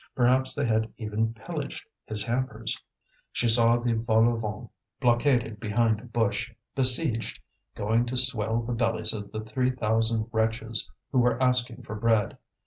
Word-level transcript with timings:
Perhaps 0.15 0.55
they 0.55 0.65
had 0.65 0.91
even 0.97 1.31
pillaged 1.35 1.85
his 2.07 2.23
hampers. 2.23 2.81
She 3.31 3.47
saw 3.47 3.77
the 3.77 3.93
vol 3.93 4.29
au 4.29 4.35
vent 4.35 4.71
blockaded 4.99 5.59
behind 5.59 5.99
a 5.99 6.05
bush, 6.05 6.51
besieged, 6.73 7.39
going 7.75 8.07
to 8.07 8.17
swell 8.17 8.63
the 8.63 8.73
bellies 8.73 9.13
of 9.13 9.31
the 9.31 9.41
three 9.41 9.69
thousand 9.69 10.27
wretches 10.31 10.89
who 11.11 11.19
were 11.19 11.39
asking 11.39 11.83
for 11.83 11.93
bread. 11.93 12.39